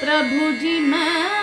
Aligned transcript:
प्रभु 0.00 0.50
जी 0.60 0.78
मैं 0.80 1.40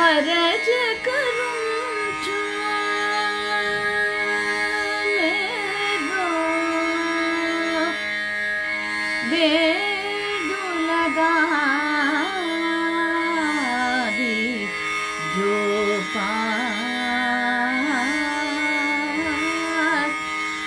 अरज 0.00 0.68
करूँ 1.06 1.59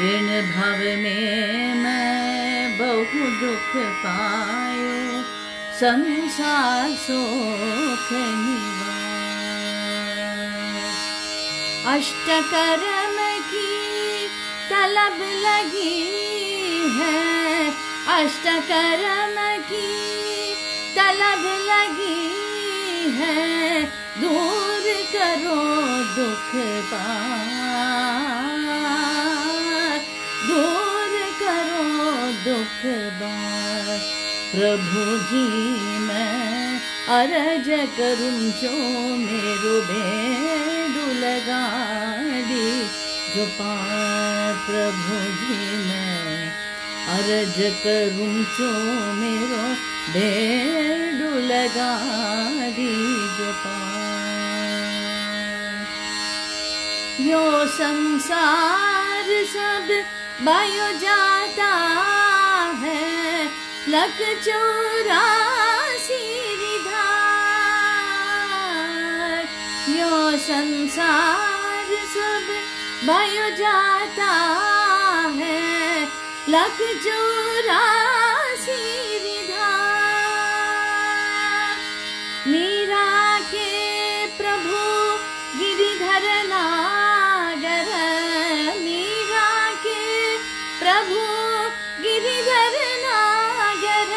इन 0.10 0.28
भव 0.52 0.84
में 1.04 1.74
मैं 1.76 2.78
बहु 2.78 3.24
दुख 3.40 3.72
पायो, 4.04 5.24
संसार 5.80 6.96
सुख 7.08 8.08
अष्टकर्म 11.94 13.18
की 13.52 14.28
तलब 14.70 15.22
लगी 15.46 16.00
है 16.98 17.41
अष्टकर्म 18.12 19.36
की 19.62 19.90
तलब 20.96 21.44
लगी 21.70 22.26
है। 23.12 23.84
दूर 24.22 24.86
करो 25.14 25.62
दुख 26.16 26.50
बार। 26.92 28.68
दूर 30.48 31.14
करो 31.40 31.86
दुख 32.46 32.80
बार। 33.22 33.88
प्रभु 34.56 35.02
जी, 35.30 35.48
मैं 36.00 36.36
अरज 37.08 37.68
करूँ 37.98 38.40
जो 38.62 38.76
मेरो 39.18 39.76
बेडू 39.82 41.06
लगा 41.20 41.66
दी। 42.50 42.70
जो 43.36 43.44
पार 43.46 44.54
प्रभु 44.54 45.18
जी 45.42 45.71
अरज 47.12 47.58
करूँ 47.84 48.36
मेरो 49.16 49.66
दी 52.76 52.94
यो 57.30 57.44
संसार 57.68 59.28
सब 59.48 59.88
बायो 60.46 60.88
जाता 61.00 61.74
है, 62.84 63.46
लख 63.90 64.18
चौरासी 64.46 66.24
विधार। 66.62 67.12
यो 69.98 70.16
संसार 70.48 71.88
सब 72.16 72.46
बायो 73.08 73.48
जाता 73.58 74.32
है 75.40 75.81
लख 76.50 76.78
विधार 79.24 79.76
मीरा 82.48 83.40
के 83.40 83.68
प्रभु 84.26 84.80
गिरिधर 85.60 86.26
नागर। 86.48 87.92
मीरा 88.80 89.70
के 89.72 90.38
प्रभु 90.80 91.22
गिरिधर 92.02 92.78
नागर। 93.06 94.12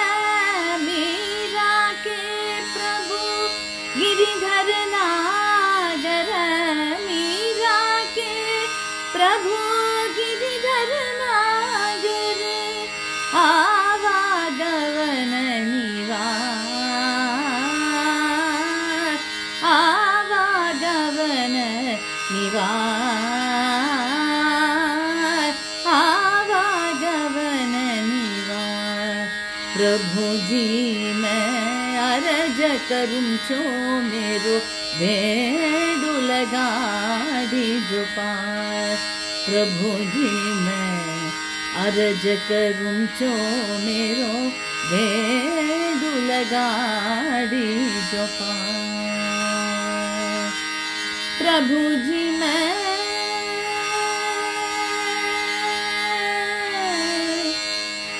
मीरा 0.81 1.93
के 1.93 2.21
प्रभु 2.61 3.21
गिरिधर 3.99 4.87
नागर। 4.87 6.33
मीरा 7.01 8.05
के 8.05 8.67
प्रभु 9.12 9.84
निवार 22.33 23.85
आवागवन 25.95 27.75
निवार। 28.07 29.27
प्रभु 29.75 30.25
जी 30.49 30.67
मैं 31.15 31.99
अरज 31.99 32.61
करूं 32.89 33.29
छो 33.49 33.61
मेरो 34.03 34.57
भेड़ू 34.99 36.15
लगा 36.29 36.71
दी 37.53 37.67
जो 37.91 38.03
पार। 38.17 38.97
प्रभु 39.47 39.91
जी 40.15 40.31
मैं 40.65 40.99
अरज 41.85 42.25
करूं 42.49 42.99
छो 43.19 43.33
मेरो 43.85 44.35
भेड़ू 44.91 46.12
लगा 46.27 46.69
दी 47.47 47.69
जो 48.12 48.25
पार 48.41 48.94
प्रभु 51.54 51.81
जी 52.04 52.22
मैं। 52.38 52.70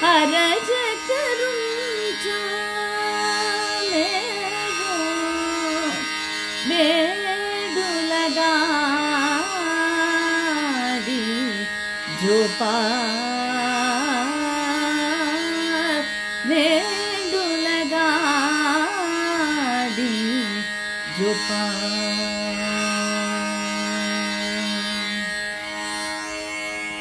अरज 0.09 0.69
करूँ 1.09 2.13
जो 2.25 2.39
बेडू 6.69 7.89
लगा 8.13 8.55
दी 11.09 11.27
जो 12.23 12.39
पार। 21.51 22.34